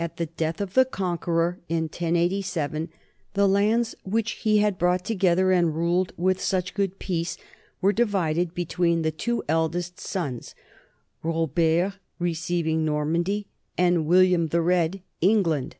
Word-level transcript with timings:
At 0.00 0.16
the 0.16 0.24
death 0.24 0.62
of 0.62 0.72
the 0.72 0.86
Conqueror 0.86 1.60
in 1.68 1.82
1087 1.88 2.88
the 3.34 3.46
lands 3.46 3.94
which 4.02 4.30
he 4.30 4.60
had 4.60 4.78
brought 4.78 5.04
together 5.04 5.52
and 5.52 5.74
ruled 5.76 6.14
with 6.16 6.40
such 6.40 6.72
good 6.72 6.98
peace 6.98 7.36
were 7.82 7.92
divided 7.92 8.54
between 8.54 9.04
his 9.04 9.12
two 9.18 9.44
eldest 9.46 10.00
sons, 10.00 10.54
Robert 11.22 11.98
receiving 12.18 12.86
Normandy 12.86 13.46
and 13.76 14.06
William 14.06 14.46
the 14.46 14.62
Red, 14.62 15.02
England. 15.20 15.76